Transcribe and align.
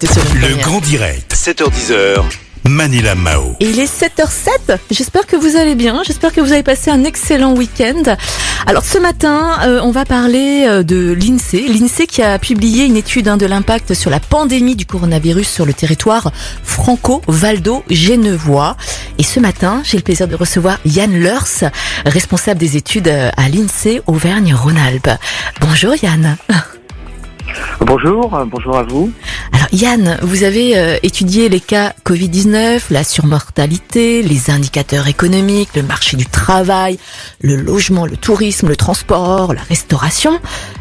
Le 0.00 0.62
grand 0.62 0.80
direct, 0.80 1.34
7h10h, 1.34 2.22
Manila 2.68 3.16
Mao. 3.16 3.56
Et 3.58 3.68
il 3.68 3.80
est 3.80 3.92
7h07. 3.92 4.78
J'espère 4.92 5.26
que 5.26 5.34
vous 5.34 5.56
allez 5.56 5.74
bien. 5.74 6.02
J'espère 6.06 6.32
que 6.32 6.40
vous 6.40 6.52
avez 6.52 6.62
passé 6.62 6.92
un 6.92 7.02
excellent 7.02 7.56
week-end. 7.56 8.14
Alors 8.68 8.84
ce 8.84 8.98
matin, 8.98 9.58
euh, 9.64 9.80
on 9.82 9.90
va 9.90 10.04
parler 10.04 10.66
euh, 10.68 10.84
de 10.84 11.12
l'INSEE. 11.12 11.66
L'INSEE 11.66 12.06
qui 12.06 12.22
a 12.22 12.38
publié 12.38 12.84
une 12.84 12.94
étude 12.94 13.26
hein, 13.26 13.36
de 13.36 13.46
l'impact 13.46 13.94
sur 13.94 14.08
la 14.08 14.20
pandémie 14.20 14.76
du 14.76 14.86
coronavirus 14.86 15.48
sur 15.48 15.66
le 15.66 15.74
territoire 15.74 16.30
franco-valdo-genevois. 16.62 18.76
Et 19.18 19.24
ce 19.24 19.40
matin, 19.40 19.82
j'ai 19.84 19.96
le 19.96 20.04
plaisir 20.04 20.28
de 20.28 20.36
recevoir 20.36 20.78
Yann 20.84 21.18
Leurs, 21.18 21.48
responsable 22.06 22.60
des 22.60 22.76
études 22.76 23.08
euh, 23.08 23.32
à 23.36 23.48
l'INSEE 23.48 24.00
Auvergne-Rhône-Alpes. 24.06 25.10
Bonjour 25.60 25.96
Yann. 26.00 26.36
Bonjour, 27.80 28.28
bonjour 28.46 28.76
à 28.76 28.82
vous. 28.82 29.12
Alors 29.52 29.68
Yann, 29.72 30.18
vous 30.22 30.42
avez 30.42 30.76
euh, 30.76 30.96
étudié 31.02 31.48
les 31.48 31.60
cas 31.60 31.92
Covid-19, 32.04 32.82
la 32.90 33.04
surmortalité, 33.04 34.22
les 34.22 34.50
indicateurs 34.50 35.06
économiques, 35.06 35.70
le 35.76 35.82
marché 35.82 36.16
du 36.16 36.26
travail, 36.26 36.98
le 37.40 37.56
logement, 37.56 38.04
le 38.04 38.16
tourisme, 38.16 38.68
le 38.68 38.76
transport, 38.76 39.54
la 39.54 39.62
restauration. 39.62 40.40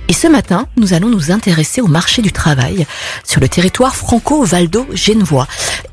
Et 0.09 0.13
ce 0.13 0.27
matin, 0.27 0.67
nous 0.75 0.93
allons 0.93 1.09
nous 1.09 1.31
intéresser 1.31 1.81
au 1.81 1.87
marché 1.87 2.21
du 2.21 2.31
travail 2.31 2.87
sur 3.23 3.41
le 3.41 3.47
territoire 3.47 3.95
franco-valdo-genevois. 3.95 5.47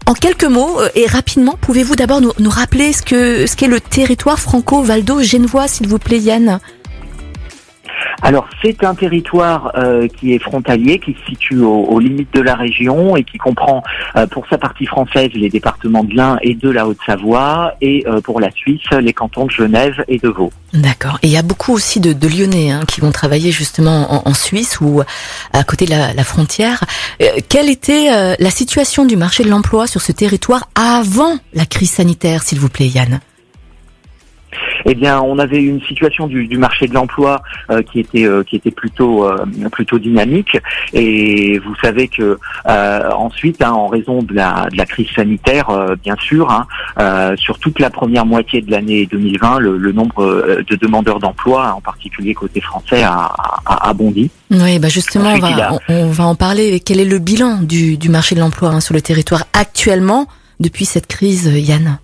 En 0.06 0.14
quelques 0.14 0.44
mots 0.44 0.80
euh, 0.80 0.88
et 0.94 1.06
rapidement, 1.06 1.56
pouvez-vous 1.60 1.96
d'abord 1.96 2.22
nous, 2.22 2.32
nous 2.38 2.50
rappeler 2.50 2.92
ce 2.92 3.02
que 3.02 3.46
ce 3.46 3.56
qu'est 3.56 3.68
le 3.68 3.80
territoire 3.80 4.38
franco-valdo-genevois, 4.38 5.68
s'il 5.68 5.86
vous 5.86 5.98
plaît 5.98 6.18
Yann? 6.18 6.60
Alors 8.22 8.48
c'est 8.62 8.84
un 8.84 8.94
territoire 8.94 9.72
euh, 9.76 10.08
qui 10.08 10.34
est 10.34 10.38
frontalier, 10.38 10.98
qui 10.98 11.14
se 11.14 11.30
situe 11.30 11.60
aux, 11.60 11.98
limites 11.98 12.32
de 12.34 12.40
la 12.40 12.54
région 12.54 13.16
et 13.16 13.24
qui 13.24 13.38
comprend 13.38 13.82
euh, 14.16 14.26
pour 14.26 14.46
sa 14.48 14.58
partie 14.58 14.86
française 14.86 15.30
les 15.34 15.48
départements 15.48 16.04
de 16.04 16.14
l'Ain 16.14 16.38
et 16.42 16.54
de 16.54 16.70
la 16.70 16.86
Haute-Savoie 16.86 17.74
et 17.80 18.04
euh, 18.06 18.20
pour 18.20 18.40
la 18.40 18.50
Suisse 18.50 18.82
les 19.00 19.12
cantons 19.12 19.46
de 19.46 19.50
Genève 19.50 20.04
et 20.08 20.18
de 20.18 20.28
Vaud. 20.28 20.52
D'accord. 20.72 21.18
Et 21.22 21.28
il 21.28 21.32
y 21.32 21.36
a 21.36 21.42
beaucoup 21.42 21.72
aussi 21.72 22.00
de, 22.00 22.14
Lyonnais 22.26 22.70
hein, 22.70 22.80
qui 22.88 23.00
vont 23.00 23.12
travailler 23.12 23.52
justement 23.52 24.26
en, 24.26 24.34
Suisse 24.34 24.80
ou 24.80 25.02
à 25.52 25.64
côté 25.64 25.84
de 25.84 25.90
la, 25.90 26.24
frontière. 26.24 26.82
Quelle 27.48 27.70
était 27.70 28.36
la 28.38 28.50
situation 28.50 29.04
du 29.04 29.16
marché 29.16 29.44
de 29.44 29.50
l'emploi 29.50 29.86
sur 29.86 30.00
ce 30.00 30.10
territoire 30.10 30.68
avant 30.74 31.36
la 31.52 31.66
crise 31.66 31.92
sanitaire, 31.92 32.42
s'il 32.42 32.58
vous 32.58 32.68
plaît, 32.68 32.88
Yann? 32.88 33.20
Eh 34.84 34.94
bien, 34.94 35.20
on 35.20 35.38
avait 35.38 35.62
une 35.62 35.80
situation 35.82 36.26
du, 36.26 36.46
du 36.46 36.58
marché 36.58 36.86
de 36.86 36.94
l'emploi 36.94 37.42
euh, 37.70 37.82
qui 37.82 38.00
était 38.00 38.24
euh, 38.26 38.42
qui 38.42 38.56
était 38.56 38.70
plutôt 38.70 39.24
euh, 39.26 39.44
plutôt 39.72 39.98
dynamique. 39.98 40.56
Et 40.92 41.58
vous 41.58 41.74
savez 41.82 42.08
que 42.08 42.38
euh, 42.68 43.10
ensuite, 43.12 43.62
hein, 43.62 43.72
en 43.72 43.86
raison 43.88 44.22
de 44.22 44.34
la 44.34 44.68
de 44.70 44.76
la 44.76 44.86
crise 44.86 45.08
sanitaire, 45.14 45.70
euh, 45.70 45.96
bien 46.02 46.16
sûr, 46.20 46.50
hein, 46.50 46.66
euh, 47.00 47.36
sur 47.36 47.58
toute 47.58 47.78
la 47.80 47.90
première 47.90 48.26
moitié 48.26 48.60
de 48.62 48.70
l'année 48.70 49.06
2020, 49.06 49.58
le, 49.60 49.76
le 49.78 49.92
nombre 49.92 50.24
de 50.68 50.76
demandeurs 50.76 51.18
d'emploi, 51.18 51.72
en 51.76 51.80
particulier 51.80 52.34
côté 52.34 52.60
français, 52.60 53.02
a, 53.02 53.32
a, 53.66 53.88
a 53.88 53.92
bondi. 53.94 54.30
Oui, 54.50 54.78
bah 54.78 54.88
justement, 54.88 55.30
on 55.30 55.38
Ensuite, 55.38 55.56
va, 55.56 55.68
a- 55.70 55.72
on, 55.88 55.94
on 55.94 56.10
va 56.10 56.24
en 56.26 56.34
parler. 56.34 56.80
Quel 56.80 57.00
est 57.00 57.04
le 57.04 57.18
bilan 57.18 57.58
du, 57.62 57.96
du 57.96 58.08
marché 58.08 58.34
de 58.34 58.40
l'emploi 58.40 58.68
hein, 58.70 58.80
sur 58.80 58.94
le 58.94 59.00
territoire 59.00 59.44
actuellement 59.52 60.26
depuis 60.60 60.84
cette 60.84 61.06
crise, 61.06 61.46
Yann? 61.46 61.98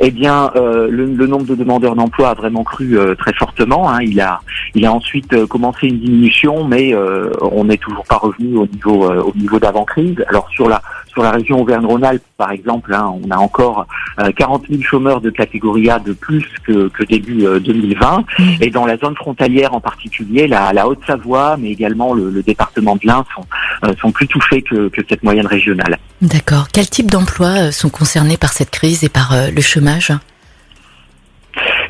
Eh 0.00 0.10
bien, 0.10 0.50
euh, 0.56 0.88
le, 0.90 1.06
le 1.06 1.26
nombre 1.26 1.44
de 1.46 1.54
demandeurs 1.54 1.94
d'emploi 1.94 2.30
a 2.30 2.34
vraiment 2.34 2.64
cru 2.64 2.98
euh, 2.98 3.14
très 3.14 3.32
fortement. 3.34 3.88
hein. 3.90 3.98
Il 4.02 4.20
a, 4.20 4.40
il 4.74 4.84
a 4.86 4.92
ensuite 4.92 5.32
euh, 5.32 5.46
commencé 5.46 5.86
une 5.88 5.98
diminution, 5.98 6.64
mais 6.64 6.94
on 7.40 7.64
n'est 7.64 7.76
toujours 7.76 8.04
pas 8.04 8.16
revenu 8.16 8.56
au 8.56 8.66
niveau, 8.66 9.10
au 9.10 9.32
niveau 9.36 9.58
d'avant 9.58 9.84
crise. 9.84 10.16
Alors 10.28 10.48
sur 10.50 10.68
la, 10.68 10.82
sur 11.14 11.22
la 11.22 11.30
région 11.30 11.60
Auvergne-Rhône-Alpes, 11.62 12.22
par 12.36 12.50
exemple, 12.50 12.92
hein, 12.92 13.14
on 13.24 13.30
a 13.30 13.36
encore 13.38 13.86
euh, 14.18 14.30
40 14.36 14.66
000 14.68 14.82
chômeurs 14.82 15.20
de 15.20 15.30
catégorie 15.30 15.88
A 15.88 15.98
de 16.00 16.12
plus 16.12 16.44
que, 16.66 16.88
que 16.88 17.04
début 17.04 17.46
euh, 17.46 17.60
2020. 17.60 18.24
Et 18.60 18.70
dans 18.70 18.84
la 18.84 18.96
zone 18.98 19.14
frontalière 19.14 19.74
en 19.74 19.80
particulier, 19.80 20.46
la, 20.48 20.72
la 20.72 20.86
Haute-Savoie, 20.88 21.56
mais 21.56 21.70
également 21.70 22.12
le, 22.14 22.28
le 22.30 22.42
département 22.42 22.96
de 22.96 23.06
l'Ain 23.06 23.24
sont, 23.34 23.46
euh, 23.84 23.94
sont 24.00 24.10
plus 24.10 24.26
touchés 24.26 24.60
que, 24.62 24.88
que 24.88 25.00
cette 25.08 25.22
moyenne 25.22 25.46
régionale. 25.46 25.98
D'accord. 26.20 26.66
Quel 26.72 26.90
type 26.90 27.10
d'emplois 27.10 27.68
euh, 27.68 27.70
sont 27.70 27.90
concernés 27.90 28.36
par 28.36 28.52
cette 28.52 28.70
crise 28.70 29.04
et 29.04 29.08
par 29.08 29.32
euh, 29.32 29.50
le 29.54 29.60
chômage? 29.60 30.12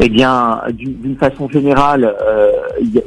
Eh 0.01 0.09
bien, 0.11 0.61
d'une 0.73 1.17
façon 1.17 1.49
générale, 1.49 2.15
euh, 2.23 2.51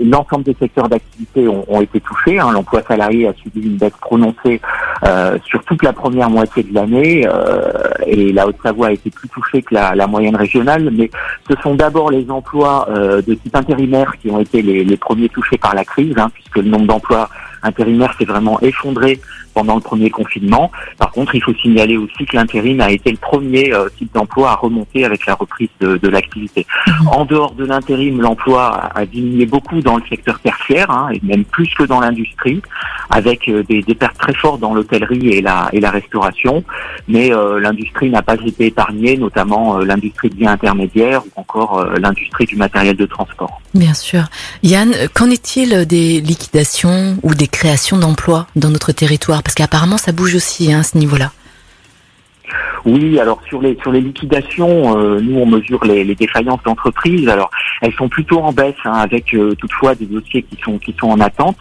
l'ensemble 0.03 0.43
des 0.45 0.55
secteurs 0.57 0.87
d'activité 0.89 1.47
ont, 1.47 1.63
ont 1.67 1.81
été 1.81 1.99
touchés. 1.99 2.39
hein. 2.39 2.49
L'emploi 2.51 2.81
salarié 2.87 3.27
a 3.27 3.33
subi 3.33 3.61
une 3.61 3.75
baisse 3.77 3.93
prononcée 4.01 4.61
euh, 5.03 5.37
sur 5.45 5.63
toute 5.63 5.83
la 5.83 5.93
première 5.93 6.29
moitié 6.29 6.63
de 6.63 6.73
l'année 6.73 7.27
euh, 7.27 7.71
et 8.05 8.31
la 8.31 8.47
Haute-Savoie 8.47 8.87
a 8.87 8.91
été 8.91 9.09
plus 9.09 9.29
touchée 9.29 9.61
que 9.61 9.75
la, 9.75 10.07
moyenne 10.07 10.35
régionale. 10.35 10.89
Mais 10.91 11.09
ce 11.49 11.55
sont 11.61 11.75
d'abord 11.75 12.11
les 12.11 12.29
emplois 12.29 12.87
euh, 12.89 13.21
de 13.21 13.33
type 13.33 13.55
intérimaire 13.55 14.13
qui 14.21 14.29
ont 14.29 14.39
été 14.39 14.61
les, 14.61 14.83
les 14.83 14.97
premiers 14.97 15.29
touchés 15.29 15.57
par 15.57 15.75
la 15.75 15.85
crise, 15.85 16.15
hein, 16.17 16.29
puisque 16.33 16.57
le 16.57 16.69
nombre 16.69 16.87
d'emplois 16.87 17.29
intérimaires 17.63 18.13
s'est 18.17 18.25
vraiment 18.25 18.59
effondré 18.61 19.19
pendant 19.53 19.75
le 19.75 19.81
premier 19.81 20.09
confinement. 20.09 20.71
Par 20.99 21.11
contre, 21.11 21.33
il 21.33 21.41
faut 21.41 21.53
signaler 21.55 21.97
aussi 21.97 22.25
que 22.25 22.35
l'intérim 22.35 22.79
a 22.79 22.91
été 22.91 23.09
le 23.11 23.17
premier 23.17 23.73
euh, 23.73 23.89
type 23.97 24.13
d'emploi 24.13 24.51
à 24.51 24.55
remonter 24.55 25.03
avec 25.03 25.25
la 25.25 25.33
reprise 25.33 25.69
de, 25.79 25.97
de 25.97 26.07
l'activité. 26.07 26.67
En 27.11 27.25
dehors 27.25 27.53
de 27.53 27.65
l'intérim, 27.65 28.21
l'emploi 28.21 28.67
a, 28.67 28.99
a 28.99 29.05
diminué 29.05 29.45
beaucoup 29.45 29.81
dans 29.81 29.97
le 29.97 30.03
secteur 30.07 30.39
tertiaire, 30.39 30.91
hein, 30.91 31.09
et 31.13 31.19
même 31.23 31.43
plus 31.43 31.73
que 31.73 31.83
dans 31.83 31.99
l'industrie, 31.99 32.61
avec 33.09 33.47
euh, 33.47 33.63
des, 33.63 33.81
des 33.81 33.95
pertes 33.95 34.17
très 34.17 34.33
fortes 34.33 34.59
dans 34.59 34.73
l'hôtellerie 34.75 35.29
et 35.29 35.41
la, 35.41 35.69
et 35.73 35.79
la 35.79 35.89
restauration. 35.89 36.63
Mais 37.07 37.33
euh, 37.33 37.59
l'industrie 37.59 38.09
n'a 38.09 38.21
pas 38.21 38.35
été 38.35 38.67
épargnée, 38.67 39.17
notamment 39.17 39.79
euh, 39.79 39.85
l'industrie 39.85 40.29
de 40.29 40.35
biens 40.35 40.51
intermédiaires 40.51 41.23
ou 41.25 41.41
encore 41.41 41.79
euh, 41.79 41.95
l'industrie 41.99 42.45
du 42.45 42.55
matériel 42.55 42.95
de 42.95 43.05
transport. 43.05 43.61
Bien 43.77 43.93
sûr. 43.93 44.25
Yann, 44.63 44.91
qu'en 45.13 45.29
est-il 45.29 45.85
des 45.85 46.19
liquidations 46.19 47.15
ou 47.21 47.35
des 47.35 47.47
créations 47.47 47.97
d'emplois 47.99 48.47
dans 48.55 48.69
notre 48.69 48.91
territoire? 48.91 49.43
Parce 49.43 49.53
qu'apparemment, 49.53 49.99
ça 49.99 50.11
bouge 50.11 50.33
aussi 50.33 50.73
hein, 50.73 50.79
à 50.79 50.83
ce 50.83 50.97
niveau-là. 50.97 51.31
Oui, 52.87 53.19
alors 53.19 53.41
sur 53.47 53.61
les 53.61 53.77
sur 53.81 53.91
les 53.91 54.01
liquidations, 54.01 54.97
euh, 54.97 55.19
nous 55.21 55.37
on 55.39 55.45
mesure 55.45 55.83
les, 55.83 56.03
les 56.03 56.15
défaillances 56.15 56.63
d'entreprises. 56.63 57.27
Alors 57.27 57.51
elles 57.81 57.93
sont 57.93 58.09
plutôt 58.09 58.39
en 58.39 58.53
baisse, 58.53 58.75
hein, 58.85 58.93
avec 58.93 59.33
euh, 59.33 59.53
toutefois 59.55 59.93
des 59.93 60.05
dossiers 60.05 60.43
qui 60.43 60.57
sont 60.63 60.77
qui 60.77 60.95
sont 60.99 61.09
en 61.09 61.19
attente. 61.19 61.59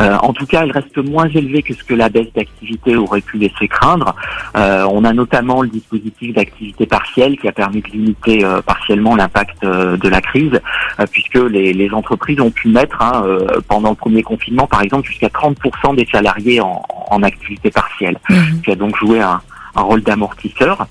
Euh, 0.00 0.16
en 0.22 0.32
tout 0.32 0.46
cas, 0.46 0.62
elles 0.62 0.72
restent 0.72 0.98
moins 0.98 1.28
élevées 1.28 1.62
que 1.62 1.74
ce 1.74 1.82
que 1.82 1.94
la 1.94 2.08
baisse 2.08 2.32
d'activité 2.34 2.94
aurait 2.96 3.22
pu 3.22 3.38
laisser 3.38 3.68
craindre. 3.68 4.14
Euh, 4.56 4.84
on 4.90 5.04
a 5.04 5.12
notamment 5.12 5.62
le 5.62 5.68
dispositif 5.68 6.34
d'activité 6.34 6.86
partielle 6.86 7.38
qui 7.38 7.48
a 7.48 7.52
permis 7.52 7.80
de 7.80 7.88
limiter 7.88 8.44
euh, 8.44 8.60
partiellement 8.60 9.16
l'impact 9.16 9.64
euh, 9.64 9.96
de 9.96 10.08
la 10.08 10.20
crise, 10.20 10.60
euh, 11.00 11.06
puisque 11.10 11.36
les, 11.36 11.72
les 11.72 11.90
entreprises 11.90 12.40
ont 12.40 12.50
pu 12.50 12.68
mettre 12.68 13.00
hein, 13.00 13.22
euh, 13.26 13.46
pendant 13.66 13.90
le 13.90 13.96
premier 13.96 14.22
confinement, 14.22 14.66
par 14.66 14.82
exemple, 14.82 15.08
jusqu'à 15.08 15.28
30% 15.28 15.96
des 15.96 16.06
salariés 16.12 16.60
en, 16.60 16.82
en 17.10 17.22
activité 17.22 17.70
partielle 17.70 18.16
Mhm. 18.28 18.62
qui 18.62 18.70
a 18.70 18.74
donc 18.74 18.96
joué 18.96 19.20
un, 19.20 19.40
un 19.76 19.82
rôle 19.82 20.02
d'amortisseur. 20.02 20.86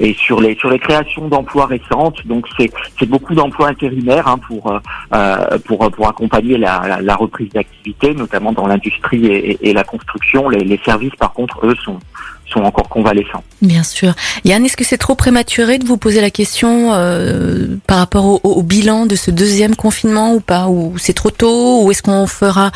Et 0.00 0.14
sur 0.14 0.40
les 0.40 0.54
sur 0.56 0.70
les 0.70 0.78
créations 0.78 1.28
d'emplois 1.28 1.66
récentes, 1.66 2.26
donc 2.26 2.46
c'est 2.56 2.70
c'est 2.98 3.08
beaucoup 3.08 3.34
d'emplois 3.34 3.68
intérimaires 3.68 4.28
hein, 4.28 4.38
pour 4.38 4.72
euh, 5.12 5.58
pour 5.64 5.90
pour 5.90 6.08
accompagner 6.08 6.58
la, 6.58 7.16
reprise 7.16 7.50
d'activité, 7.50 8.14
notamment 8.14 8.52
dans 8.52 8.66
l'industrie 8.66 9.26
et, 9.26 9.72
la 9.72 9.84
construction. 9.84 10.48
Les, 10.48 10.80
services, 10.84 11.14
par 11.18 11.32
contre, 11.32 11.66
eux 11.66 11.74
sont 11.84 11.98
sont 12.46 12.60
encore 12.60 12.88
convalescents. 12.88 13.44
Bien 13.60 13.82
sûr. 13.82 14.14
Yann, 14.44 14.64
est-ce 14.64 14.76
que 14.76 14.84
c'est 14.84 14.96
trop 14.96 15.14
prématuré 15.14 15.78
de 15.78 15.84
vous 15.84 15.98
poser 15.98 16.22
la 16.22 16.30
question 16.30 16.94
euh, 16.94 17.76
par 17.86 17.98
rapport 17.98 18.42
au, 18.44 18.62
bilan 18.62 19.04
de 19.04 19.16
ce 19.16 19.30
deuxième 19.30 19.76
confinement 19.76 20.32
ou 20.32 20.40
pas 20.40 20.68
Ou 20.68 20.96
c'est 20.96 21.12
trop 21.12 21.30
tôt 21.30 21.84
Ou 21.84 21.90
est-ce 21.90 22.02
qu'on 22.02 22.26
fera 22.26 22.70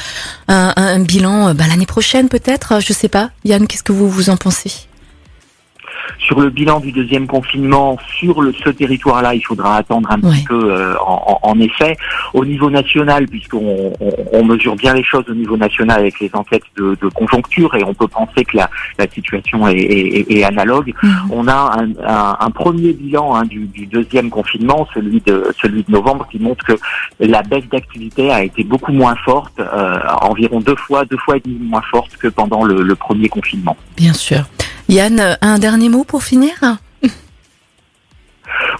un, 0.49 0.99
bilan 0.99 1.49
euh, 1.49 1.55
bah, 1.55 1.65
l'année 1.69 1.87
prochaine 1.87 2.29
peut-être? 2.29 2.81
Je 2.81 2.93
sais 2.93 3.09
pas. 3.09 3.31
Yann, 3.45 3.67
qu'est-ce 3.67 3.83
que 3.83 3.93
vous 3.93 4.11
vous 4.11 4.29
en 4.29 4.37
pensez? 4.37 4.89
Sur 6.33 6.41
le 6.41 6.49
bilan 6.49 6.81
du 6.81 6.93
deuxième 6.93 7.27
confinement, 7.27 7.99
sur 8.19 8.41
le, 8.41 8.55
ce 8.65 8.71
territoire-là, 8.71 9.35
il 9.35 9.43
faudra 9.43 9.77
attendre 9.77 10.11
un 10.11 10.19
Ouais. 10.23 10.31
petit 10.31 10.45
peu, 10.45 10.73
euh, 10.73 10.95
en, 11.07 11.39
en- 11.43 11.61
effet. 11.61 11.95
Au 12.33 12.43
niveau 12.47 12.71
national, 12.71 13.29
puisqu'on 13.29 13.93
on, 14.01 14.13
on 14.33 14.43
mesure 14.43 14.75
bien 14.77 14.95
les 14.95 15.05
choses 15.05 15.27
au 15.29 15.35
niveau 15.35 15.59
national 15.59 16.01
avec 16.01 16.19
les 16.21 16.31
enquêtes 16.33 16.63
de, 16.79 16.97
de 17.03 17.09
conjoncture, 17.09 17.75
et 17.75 17.85
on 17.85 17.93
peut 17.93 18.09
penser 18.09 18.47
que 18.47 18.57
la, 18.57 18.71
la 18.99 19.07
situation 19.11 19.69
est, 19.69 19.77
est- 19.77 20.33
est 20.33 20.45
analogue, 20.45 20.95
Mhm. 21.03 21.13
on 21.33 21.47
a 21.49 21.61
un, 21.81 21.89
un- 22.17 22.37
un 22.41 22.51
premier 22.51 22.95
bilan 22.95 23.35
hein, 23.35 23.45
du, 23.45 23.67
du 23.67 23.85
deuxième 23.85 24.31
confinement, 24.31 24.89
celui 24.95 25.21
de, 25.27 25.49
celui 25.61 25.83
de 25.83 25.93
novembre, 25.93 26.27
qui 26.31 26.39
montre 26.39 26.65
que 26.65 26.77
la 27.21 27.43
baisse 27.43 27.69
d'activité 27.71 28.31
a 28.33 28.43
été 28.43 28.65
beaucoup 28.65 28.93
moins 28.93 29.17
forte, 29.17 29.61
euh, 29.61 29.99
environ 30.23 30.61
deux 30.61 30.77
fois, 30.77 31.05
deux 31.05 31.19
fois 31.19 31.37
et 31.37 31.41
demi 31.45 31.59
moins 31.61 31.83
forte 31.91 32.17
que 32.17 32.29
pendant 32.29 32.65
le- 32.65 32.81
le 32.81 32.95
premier 32.95 33.29
confinement. 33.29 33.77
Bien 33.99 34.15
sûr. 34.15 34.41
Yann, 34.93 35.39
un 35.41 35.59
dernier 35.59 35.89
mot 35.89 36.05
pour 36.05 36.23
finir? 36.23 36.53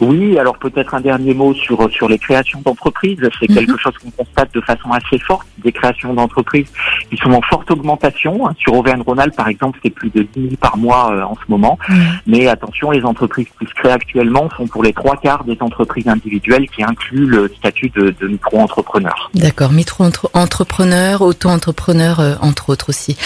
Oui, 0.03 0.39
alors 0.39 0.59
peut-être 0.59 0.95
un 0.95 1.01
dernier 1.01 1.33
mot 1.33 1.55
sur 1.55 1.89
sur 1.93 2.09
les 2.09 2.19
créations 2.19 2.61
d'entreprises. 2.65 3.19
C'est 3.39 3.49
Mhm. 3.49 3.57
quelque 3.57 3.79
chose 3.79 3.95
qu'on 4.03 4.11
constate 4.11 4.53
de 4.55 4.61
façon 4.61 4.91
assez 4.91 5.19
forte, 5.19 5.47
des 5.65 5.73
créations 5.73 6.13
d'entreprises 6.15 6.67
qui 7.11 7.17
sont 7.19 7.33
en 7.33 7.41
forte 7.43 7.71
augmentation. 7.71 8.33
Sur 8.59 8.75
Auvergne-Rhône-Alpes, 8.75 9.37
par 9.37 9.49
exemple, 9.49 9.79
c'est 9.83 9.91
plus 9.91 10.11
de 10.11 10.23
10 10.35 10.41
000 10.43 10.57
par 10.61 10.77
mois 10.77 11.13
euh, 11.13 11.23
en 11.23 11.35
ce 11.37 11.51
moment. 11.51 11.79
Mais 12.27 12.49
attention, 12.49 12.91
les 12.91 13.03
entreprises 13.05 13.47
qui 13.59 13.67
se 13.67 13.75
créent 13.75 13.93
actuellement 13.93 14.49
sont 14.57 14.67
pour 14.67 14.83
les 14.83 14.93
trois 14.93 15.17
quarts 15.17 15.45
des 15.45 15.57
entreprises 15.61 16.09
individuelles 16.09 16.69
qui 16.69 16.83
incluent 16.83 17.27
le 17.27 17.49
statut 17.57 17.91
de, 17.91 18.15
de 18.21 18.27
micro-entrepreneur. 18.27 19.31
D'accord, 19.35 19.71
micro-entrepreneur, 19.73 21.23
auto-entrepreneur, 21.23 22.21
euh, 22.21 22.35
entre 22.41 22.71
autres 22.71 22.89
aussi. 22.89 23.17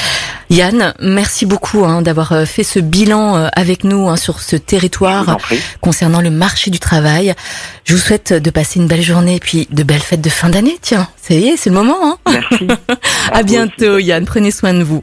Yann, 0.50 0.94
merci 1.00 1.46
beaucoup 1.46 1.84
hein, 1.84 2.02
d'avoir 2.02 2.32
euh, 2.32 2.44
fait 2.44 2.62
ce 2.62 2.78
bilan 2.78 3.36
euh, 3.36 3.48
avec 3.54 3.84
nous 3.84 4.08
hein, 4.08 4.16
sur 4.16 4.40
ce 4.40 4.56
territoire 4.56 5.38
concernant 5.80 6.20
le 6.20 6.30
marché 6.30 6.65
du 6.70 6.78
travail. 6.78 7.34
Je 7.84 7.94
vous 7.94 8.00
souhaite 8.00 8.32
de 8.32 8.50
passer 8.50 8.78
une 8.78 8.86
belle 8.86 9.02
journée 9.02 9.36
et 9.36 9.40
puis 9.40 9.68
de 9.70 9.82
belles 9.82 10.00
fêtes 10.00 10.20
de 10.20 10.30
fin 10.30 10.48
d'année. 10.48 10.78
Tiens, 10.82 11.08
ça 11.20 11.34
y 11.34 11.48
est, 11.48 11.56
c'est 11.56 11.70
le 11.70 11.76
moment. 11.76 11.96
Hein 12.02 12.18
Merci. 12.30 12.68
à 13.32 13.40
vous 13.40 13.46
bientôt. 13.46 13.98
Yann. 13.98 14.24
Prenez 14.24 14.50
soin 14.50 14.74
de 14.74 14.82
vous. 14.82 15.02